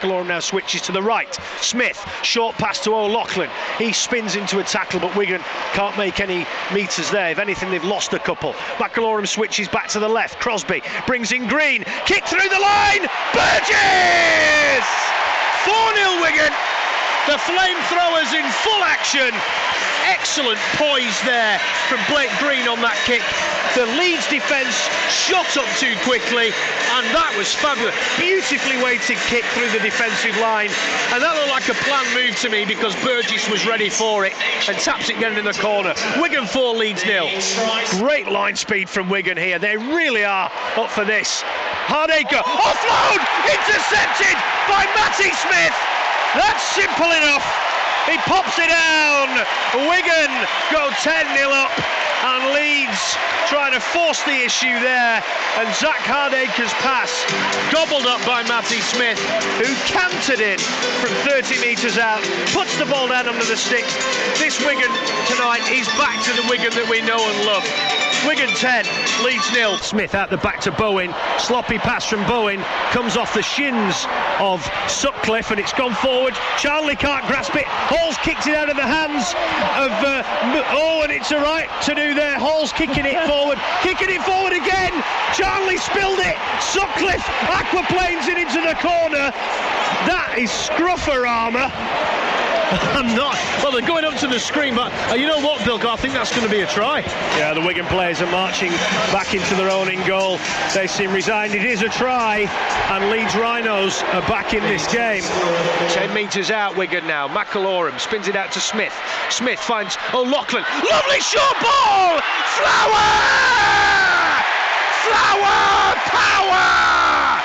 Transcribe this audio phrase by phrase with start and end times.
[0.00, 1.32] McIlorum now switches to the right.
[1.60, 3.50] Smith, short pass to O'Loughlin.
[3.76, 5.42] He spins into a tackle, but Wigan
[5.74, 7.30] can't make any meters there.
[7.30, 8.54] If anything, they've lost a couple.
[8.80, 10.40] McIlorum switches back to the left.
[10.40, 11.84] Crosby brings in Green.
[12.06, 13.04] Kick through the line.
[13.34, 14.88] Burgess!
[15.68, 16.52] 4 0 Wigan.
[17.28, 19.34] The flamethrowers in full action.
[20.10, 23.22] Excellent poise there from Blake Green on that kick.
[23.78, 24.74] The Leeds defence
[25.06, 26.50] shot up too quickly,
[26.98, 27.94] and that was fabulous.
[28.18, 30.74] Beautifully weighted kick through the defensive line,
[31.14, 34.34] and that looked like a planned move to me because Burgess was ready for it
[34.66, 35.94] and taps it getting in the corner.
[36.18, 37.30] Wigan 4, Leeds nil.
[38.02, 39.62] Great line speed from Wigan here.
[39.62, 41.46] They really are up for this.
[41.86, 44.34] Hardaker offload intercepted
[44.66, 45.76] by Matty Smith.
[46.34, 47.46] That's simple enough.
[48.10, 49.30] He pops it down.
[49.86, 50.34] Wigan
[50.74, 51.70] go 10 0 up,
[52.26, 53.14] and Leeds
[53.46, 55.22] trying to force the issue there.
[55.58, 57.22] And Zak Hardaker's pass
[57.70, 59.18] gobbled up by Matty Smith,
[59.62, 60.58] who cantered in
[60.98, 62.18] from 30 metres out,
[62.50, 63.94] puts the ball down under the sticks.
[64.42, 64.90] This Wigan
[65.30, 67.62] tonight is back to the Wigan that we know and love.
[68.26, 68.86] Wigan 10,
[69.24, 69.78] Leeds nil.
[69.78, 71.14] Smith out the back to Bowen.
[71.38, 74.06] Sloppy pass from Bowen comes off the shins
[74.40, 76.34] of Sutcliffe and it's gone forward.
[76.56, 77.66] Charnley can't grasp it.
[77.68, 79.36] Hall's kicked it out of the hands
[79.76, 80.24] of uh,
[80.72, 82.38] oh, and it's a right to do there.
[82.38, 84.96] Hall's kicking it forward, kicking it forward again.
[85.36, 86.36] Charnley spilled it.
[86.64, 89.28] Sutcliffe aquaplanes it into the corner.
[90.08, 92.29] That is scruffer armour.
[92.70, 93.34] I'm not.
[93.62, 95.80] Well, they're going up to the screen, but uh, you know what, Bill?
[95.88, 97.00] I think that's going to be a try.
[97.36, 98.70] Yeah, the Wigan players are marching
[99.10, 100.38] back into their own in goal.
[100.72, 101.54] They seem resigned.
[101.54, 102.46] It is a try,
[102.90, 105.22] and Leeds Rhinos are back in this game.
[105.90, 107.26] 10 metres out, Wigan now.
[107.26, 108.94] McIlorum spins it out to Smith.
[109.30, 110.64] Smith finds O'Loughlin.
[110.88, 112.20] Lovely short ball!
[112.54, 113.10] Flower!
[115.10, 115.94] Flower!
[116.06, 117.42] Power!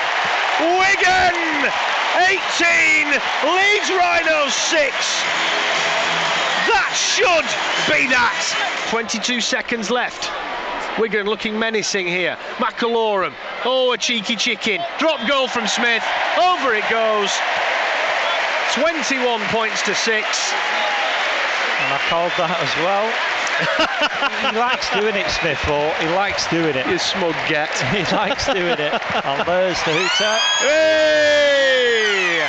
[0.78, 3.12] Wigan 18,
[3.44, 4.88] Leeds Rhinos 6.
[6.66, 7.44] That should
[7.92, 8.88] be that.
[8.90, 10.30] 22 seconds left.
[10.98, 12.38] Wigan looking menacing here.
[12.56, 13.34] McIlorum.
[13.64, 14.80] Oh, a cheeky chicken.
[14.98, 16.04] Drop goal from Smith.
[16.40, 17.30] Over it goes.
[18.72, 20.08] 21 points to 6.
[20.08, 23.12] And I called that as well.
[24.50, 26.86] He likes doing it, Smith, or he likes doing it.
[26.86, 27.70] You smug get.
[27.94, 28.92] he likes doing it.
[29.24, 30.38] And there's the hooter.
[30.60, 32.46] Hey!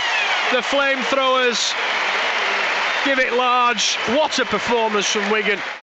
[0.51, 1.73] The flamethrowers
[3.05, 3.95] give it large.
[4.15, 5.59] What a performance from Wigan.